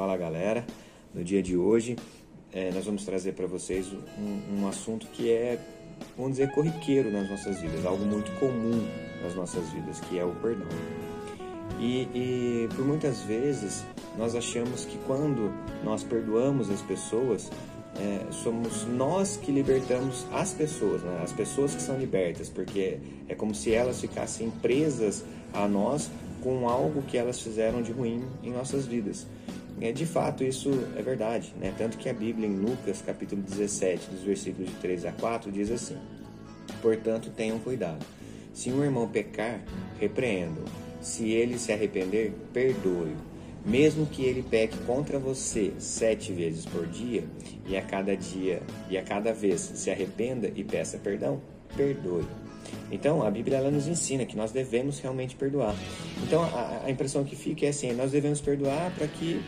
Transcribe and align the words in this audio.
Fala 0.00 0.16
galera, 0.16 0.64
no 1.14 1.22
dia 1.22 1.42
de 1.42 1.58
hoje 1.58 1.94
é, 2.54 2.70
nós 2.72 2.86
vamos 2.86 3.04
trazer 3.04 3.34
para 3.34 3.46
vocês 3.46 3.86
um, 3.92 4.62
um, 4.62 4.66
assunto 4.66 5.06
que 5.08 5.30
é, 5.30 5.58
vamos 6.16 6.38
dizer, 6.38 6.50
corriqueiro 6.52 7.12
nas 7.12 7.28
nossas 7.28 7.60
vidas, 7.60 7.84
algo 7.84 8.02
muito 8.06 8.32
comum 8.40 8.88
nas 9.22 9.34
nossas 9.34 9.68
vidas, 9.68 10.00
que 10.00 10.18
é 10.18 10.24
o 10.24 10.34
perdão. 10.36 10.66
E, 11.78 12.08
e 12.14 12.68
por 12.74 12.82
muitas 12.82 13.20
vezes 13.24 13.84
nós 14.16 14.34
achamos 14.34 14.86
que 14.86 14.96
quando 15.06 15.52
nós 15.84 16.02
perdoamos 16.02 16.70
as 16.70 16.80
pessoas, 16.80 17.50
é, 17.96 18.24
somos 18.32 18.86
nós 18.86 19.36
que 19.36 19.52
libertamos 19.52 20.24
as 20.32 20.54
pessoas, 20.54 21.02
né? 21.02 21.20
as 21.22 21.32
pessoas 21.34 21.74
que 21.74 21.82
são 21.82 21.98
libertas, 21.98 22.48
porque 22.48 22.98
é 23.28 23.34
como 23.34 23.54
se 23.54 23.74
elas 23.74 24.00
ficassem 24.00 24.48
presas 24.62 25.22
a 25.52 25.68
nós 25.68 26.08
com 26.42 26.66
algo 26.66 27.02
que 27.02 27.18
elas 27.18 27.38
fizeram 27.38 27.82
de 27.82 27.92
ruim 27.92 28.24
em 28.42 28.50
nossas 28.50 28.86
vidas. 28.86 29.26
É, 29.80 29.92
de 29.92 30.04
fato, 30.04 30.44
isso 30.44 30.70
é 30.96 31.02
verdade, 31.02 31.54
né? 31.58 31.72
tanto 31.76 31.96
que 31.96 32.08
a 32.08 32.12
Bíblia 32.12 32.46
em 32.46 32.56
Lucas, 32.56 33.00
capítulo 33.00 33.40
17, 33.40 34.10
dos 34.10 34.22
versículos 34.22 34.68
de 34.68 34.76
3 34.76 35.06
a 35.06 35.12
4, 35.12 35.50
diz 35.50 35.70
assim: 35.70 35.96
Portanto, 36.82 37.30
tenham 37.34 37.58
cuidado. 37.58 38.04
Se 38.52 38.70
um 38.70 38.84
irmão 38.84 39.08
pecar, 39.08 39.62
repreenda-o. 39.98 40.64
Se 41.00 41.30
ele 41.30 41.58
se 41.58 41.72
arrepender, 41.72 42.34
perdoe-o 42.52 43.30
mesmo 43.64 44.06
que 44.06 44.24
ele 44.24 44.42
peque 44.42 44.76
contra 44.78 45.18
você 45.18 45.72
sete 45.78 46.32
vezes 46.32 46.64
por 46.64 46.86
dia, 46.86 47.24
e 47.66 47.76
a 47.76 47.82
cada 47.82 48.16
dia 48.16 48.62
e 48.88 48.96
a 48.96 49.02
cada 49.02 49.32
vez 49.32 49.60
se 49.60 49.90
arrependa 49.90 50.50
e 50.54 50.64
peça 50.64 50.98
perdão, 50.98 51.40
perdoe. 51.76 52.26
Então, 52.90 53.22
a 53.22 53.30
Bíblia 53.30 53.58
ela 53.58 53.70
nos 53.70 53.86
ensina 53.86 54.24
que 54.24 54.36
nós 54.36 54.50
devemos 54.50 54.98
realmente 54.98 55.36
perdoar. 55.36 55.74
Então, 56.22 56.42
a, 56.42 56.82
a 56.84 56.90
impressão 56.90 57.24
que 57.24 57.36
fica 57.36 57.66
é 57.66 57.68
assim: 57.68 57.92
nós 57.92 58.10
devemos 58.10 58.40
perdoar 58.40 58.92
para 58.96 59.06
que 59.06 59.40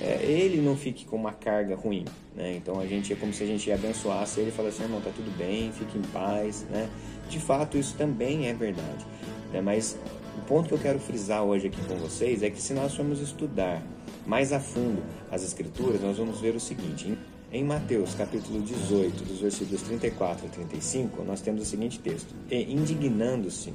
é, 0.00 0.24
ele 0.24 0.60
não 0.60 0.76
fique 0.76 1.04
com 1.04 1.16
uma 1.16 1.32
carga 1.32 1.76
ruim. 1.76 2.04
Né? 2.34 2.56
Então, 2.56 2.80
a 2.80 2.86
gente 2.86 3.12
é 3.12 3.16
como 3.16 3.32
se 3.32 3.42
a 3.42 3.46
gente 3.46 3.70
abençoasse 3.70 4.40
ele 4.40 4.50
e 4.50 4.52
falasse: 4.52 4.82
irmão, 4.82 5.00
tá 5.00 5.10
tudo 5.14 5.30
bem, 5.36 5.72
fique 5.72 5.96
em 5.96 6.02
paz. 6.02 6.66
Né? 6.70 6.88
De 7.28 7.38
fato, 7.38 7.78
isso 7.78 7.94
também 7.96 8.48
é 8.48 8.54
verdade. 8.54 9.06
Né? 9.52 9.60
Mas 9.60 9.96
o 10.36 10.40
ponto 10.42 10.68
que 10.68 10.74
eu 10.74 10.78
quero 10.78 10.98
frisar 10.98 11.42
hoje 11.42 11.68
aqui 11.68 11.80
com 11.86 11.96
vocês 11.96 12.42
é 12.42 12.50
que 12.50 12.60
se 12.60 12.74
nós 12.74 12.94
formos 12.94 13.20
estudar 13.20 13.82
mais 14.26 14.52
a 14.52 14.60
fundo 14.60 15.02
as 15.30 15.42
Escrituras, 15.42 16.00
nós 16.00 16.18
vamos 16.18 16.40
ver 16.40 16.54
o 16.54 16.60
seguinte. 16.60 17.16
Em 17.50 17.64
Mateus 17.64 18.14
capítulo 18.14 18.60
18, 18.60 19.24
dos 19.24 19.40
versículos 19.40 19.80
34 19.80 20.46
a 20.46 20.50
35, 20.50 21.24
nós 21.24 21.40
temos 21.40 21.62
o 21.62 21.64
seguinte 21.64 21.98
texto: 21.98 22.34
E 22.50 22.70
indignando-se, 22.70 23.72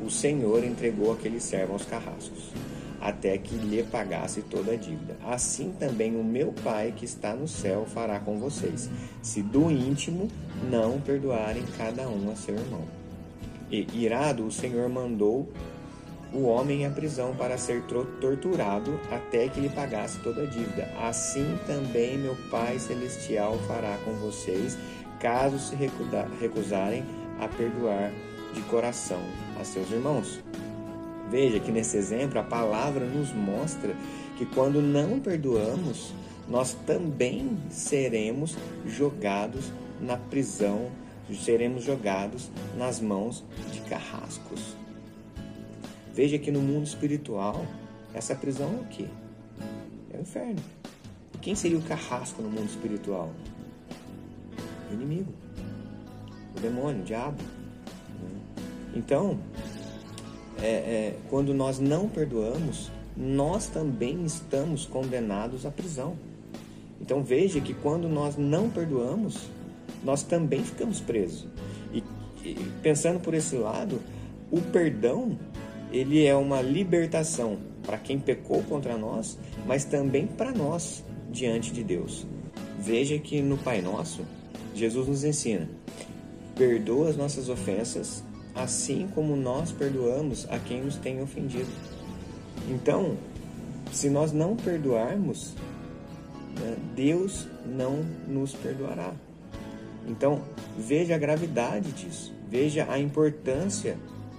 o 0.00 0.08
Senhor 0.08 0.62
entregou 0.62 1.12
aquele 1.12 1.40
servo 1.40 1.72
aos 1.72 1.84
carrascos, 1.84 2.52
até 3.00 3.36
que 3.36 3.56
lhe 3.56 3.82
pagasse 3.82 4.42
toda 4.42 4.70
a 4.70 4.76
dívida. 4.76 5.16
Assim 5.26 5.72
também 5.76 6.14
o 6.14 6.22
meu 6.22 6.54
Pai 6.62 6.94
que 6.94 7.04
está 7.04 7.34
no 7.34 7.48
céu 7.48 7.84
fará 7.84 8.20
com 8.20 8.38
vocês, 8.38 8.88
se 9.20 9.42
do 9.42 9.72
íntimo 9.72 10.28
não 10.70 11.00
perdoarem 11.00 11.64
cada 11.76 12.08
um 12.08 12.30
a 12.30 12.36
seu 12.36 12.54
irmão. 12.54 12.84
E 13.68 13.88
irado, 13.92 14.46
o 14.46 14.52
Senhor 14.52 14.88
mandou 14.88 15.48
o 16.36 16.44
homem 16.44 16.84
à 16.84 16.90
prisão 16.90 17.34
para 17.34 17.56
ser 17.56 17.82
torturado 18.20 19.00
até 19.10 19.48
que 19.48 19.60
lhe 19.60 19.70
pagasse 19.70 20.18
toda 20.20 20.42
a 20.42 20.46
dívida. 20.46 20.88
Assim 21.00 21.58
também 21.66 22.18
meu 22.18 22.36
Pai 22.50 22.78
Celestial 22.78 23.58
fará 23.66 23.96
com 24.04 24.12
vocês, 24.14 24.76
caso 25.18 25.58
se 25.58 25.74
recusarem 26.40 27.04
a 27.40 27.48
perdoar 27.48 28.12
de 28.52 28.60
coração 28.62 29.20
a 29.58 29.64
seus 29.64 29.90
irmãos. 29.90 30.40
Veja 31.30 31.58
que 31.58 31.72
nesse 31.72 31.96
exemplo 31.96 32.38
a 32.38 32.42
palavra 32.42 33.04
nos 33.06 33.32
mostra 33.32 33.94
que 34.36 34.44
quando 34.44 34.82
não 34.82 35.18
perdoamos, 35.18 36.12
nós 36.48 36.74
também 36.86 37.58
seremos 37.70 38.56
jogados 38.86 39.72
na 40.00 40.16
prisão, 40.16 40.90
seremos 41.42 41.82
jogados 41.82 42.50
nas 42.76 43.00
mãos 43.00 43.42
de 43.72 43.80
carrascos. 43.80 44.76
Veja 46.16 46.38
que 46.38 46.50
no 46.50 46.62
mundo 46.62 46.86
espiritual, 46.86 47.66
essa 48.14 48.34
prisão 48.34 48.72
é 48.72 48.80
o 48.80 48.84
quê? 48.86 49.04
É 50.10 50.16
o 50.16 50.22
inferno. 50.22 50.62
Quem 51.42 51.54
seria 51.54 51.76
o 51.76 51.82
carrasco 51.82 52.40
no 52.40 52.48
mundo 52.48 52.70
espiritual? 52.70 53.30
O 54.90 54.94
inimigo, 54.94 55.30
o 56.56 56.60
demônio, 56.60 57.02
o 57.02 57.04
diabo. 57.04 57.36
Então, 58.94 59.38
é, 60.62 60.66
é, 60.66 61.16
quando 61.28 61.52
nós 61.52 61.78
não 61.78 62.08
perdoamos, 62.08 62.90
nós 63.14 63.66
também 63.66 64.24
estamos 64.24 64.86
condenados 64.86 65.66
à 65.66 65.70
prisão. 65.70 66.16
Então 66.98 67.22
veja 67.22 67.60
que 67.60 67.74
quando 67.74 68.08
nós 68.08 68.38
não 68.38 68.70
perdoamos, 68.70 69.50
nós 70.02 70.22
também 70.22 70.64
ficamos 70.64 70.98
presos. 70.98 71.46
E, 71.92 72.02
e 72.42 72.72
pensando 72.82 73.20
por 73.20 73.34
esse 73.34 73.54
lado, 73.54 74.00
o 74.50 74.62
perdão 74.62 75.38
ele 75.92 76.24
é 76.24 76.34
uma 76.34 76.60
libertação 76.60 77.58
para 77.84 77.98
quem 77.98 78.18
pecou 78.18 78.62
contra 78.64 78.96
nós, 78.96 79.38
mas 79.66 79.84
também 79.84 80.26
para 80.26 80.52
nós 80.52 81.04
diante 81.30 81.72
de 81.72 81.84
Deus. 81.84 82.26
Veja 82.78 83.18
que 83.18 83.40
no 83.40 83.56
Pai 83.56 83.80
Nosso, 83.80 84.22
Jesus 84.74 85.08
nos 85.08 85.24
ensina: 85.24 85.68
perdoa 86.54 87.08
as 87.08 87.16
nossas 87.16 87.48
ofensas, 87.48 88.22
assim 88.54 89.08
como 89.14 89.36
nós 89.36 89.72
perdoamos 89.72 90.46
a 90.50 90.58
quem 90.58 90.82
nos 90.82 90.96
tem 90.96 91.22
ofendido. 91.22 91.70
Então, 92.68 93.16
se 93.92 94.10
nós 94.10 94.32
não 94.32 94.56
perdoarmos, 94.56 95.54
né, 96.58 96.76
Deus 96.94 97.46
não 97.64 98.04
nos 98.26 98.52
perdoará. 98.54 99.12
Então, 100.08 100.42
veja 100.76 101.14
a 101.14 101.18
gravidade 101.18 101.92
disso, 101.92 102.32
veja 102.48 102.86
a 102.90 102.98
importância 102.98 103.96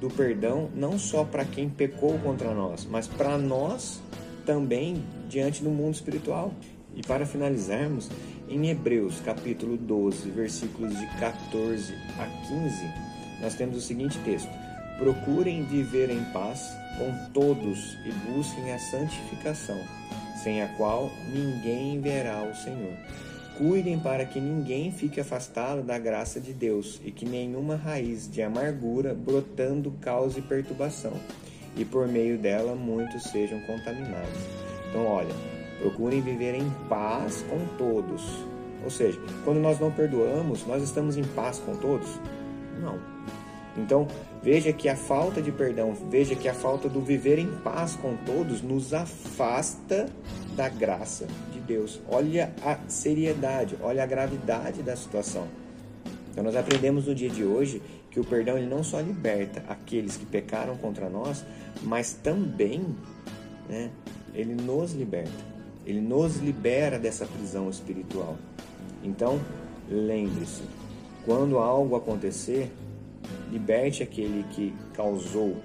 do 0.00 0.08
perdão 0.08 0.70
não 0.74 0.98
só 0.98 1.24
para 1.24 1.44
quem 1.44 1.68
pecou 1.68 2.18
contra 2.18 2.54
nós, 2.54 2.86
mas 2.90 3.06
para 3.06 3.36
nós 3.36 4.00
também 4.46 5.04
diante 5.28 5.62
do 5.62 5.70
mundo 5.70 5.94
espiritual. 5.94 6.52
E 6.96 7.02
para 7.02 7.24
finalizarmos, 7.24 8.10
em 8.48 8.68
Hebreus 8.68 9.20
capítulo 9.20 9.76
12, 9.76 10.28
versículos 10.30 10.98
de 10.98 11.06
14 11.20 11.94
a 12.18 12.26
15, 12.48 13.40
nós 13.40 13.54
temos 13.54 13.76
o 13.76 13.80
seguinte 13.80 14.18
texto: 14.24 14.50
Procurem 14.98 15.62
viver 15.64 16.10
em 16.10 16.24
paz 16.32 16.60
com 16.98 17.32
todos 17.32 17.96
e 18.04 18.12
busquem 18.28 18.72
a 18.72 18.78
santificação, 18.78 19.78
sem 20.42 20.62
a 20.62 20.68
qual 20.76 21.12
ninguém 21.32 22.00
verá 22.00 22.42
o 22.42 22.54
Senhor. 22.56 22.96
Cuidem 23.60 23.98
para 23.98 24.24
que 24.24 24.40
ninguém 24.40 24.90
fique 24.90 25.20
afastado 25.20 25.82
da 25.82 25.98
graça 25.98 26.40
de 26.40 26.50
Deus 26.50 26.98
e 27.04 27.10
que 27.10 27.26
nenhuma 27.26 27.76
raiz 27.76 28.26
de 28.26 28.40
amargura 28.40 29.12
brotando 29.12 29.92
cause 30.00 30.40
perturbação, 30.40 31.12
e 31.76 31.84
por 31.84 32.08
meio 32.08 32.38
dela 32.38 32.74
muitos 32.74 33.24
sejam 33.24 33.60
contaminados. 33.66 34.40
Então, 34.88 35.04
olha, 35.04 35.34
procurem 35.78 36.22
viver 36.22 36.54
em 36.54 36.70
paz 36.88 37.44
com 37.50 37.76
todos. 37.76 38.24
Ou 38.82 38.90
seja, 38.90 39.20
quando 39.44 39.60
nós 39.60 39.78
não 39.78 39.92
perdoamos, 39.92 40.66
nós 40.66 40.82
estamos 40.82 41.18
em 41.18 41.24
paz 41.24 41.58
com 41.58 41.76
todos? 41.76 42.08
Não. 42.80 42.98
Então, 43.80 44.06
veja 44.42 44.72
que 44.72 44.88
a 44.88 44.96
falta 44.96 45.40
de 45.40 45.50
perdão, 45.50 45.94
veja 46.10 46.34
que 46.34 46.48
a 46.48 46.54
falta 46.54 46.88
do 46.88 47.00
viver 47.00 47.38
em 47.38 47.50
paz 47.58 47.96
com 47.96 48.14
todos 48.26 48.60
nos 48.62 48.92
afasta 48.92 50.06
da 50.54 50.68
graça 50.68 51.26
de 51.52 51.60
Deus. 51.60 52.00
Olha 52.08 52.52
a 52.62 52.78
seriedade, 52.88 53.76
olha 53.82 54.02
a 54.02 54.06
gravidade 54.06 54.82
da 54.82 54.94
situação. 54.94 55.48
Então 56.30 56.44
nós 56.44 56.54
aprendemos 56.54 57.06
no 57.06 57.14
dia 57.14 57.30
de 57.30 57.44
hoje 57.44 57.82
que 58.10 58.20
o 58.20 58.24
perdão 58.24 58.58
ele 58.58 58.66
não 58.66 58.84
só 58.84 59.00
liberta 59.00 59.62
aqueles 59.68 60.16
que 60.16 60.26
pecaram 60.26 60.76
contra 60.76 61.08
nós, 61.08 61.44
mas 61.82 62.12
também 62.12 62.84
né, 63.68 63.90
ele 64.34 64.54
nos 64.54 64.92
liberta. 64.92 65.50
Ele 65.86 66.00
nos 66.00 66.36
libera 66.36 66.98
dessa 66.98 67.24
prisão 67.24 67.70
espiritual. 67.70 68.36
Então, 69.02 69.40
lembre-se, 69.88 70.62
quando 71.24 71.58
algo 71.58 71.96
acontecer, 71.96 72.70
liberte 73.50 74.02
aquele 74.02 74.44
que 74.54 74.74
causou 74.94 75.56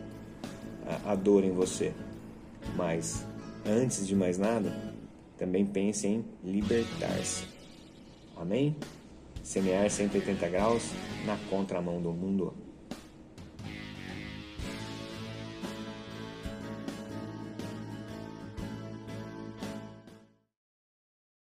a, 1.06 1.16
dor 1.16 1.44
em 1.44 1.52
você. 1.52 1.94
Mas, 2.76 3.26
antes 3.66 4.08
de 4.08 4.16
mais 4.16 4.38
nada, 4.38 4.76
também 5.38 5.66
pense 5.66 6.08
em 6.08 6.26
libertar-se. 6.44 7.46
Amém? 8.36 8.76
Semear 9.44 9.90
180 9.90 10.48
graus 10.50 10.92
na 11.26 11.38
contramão 11.50 12.02
do 12.02 12.12
mundo. 12.12 12.54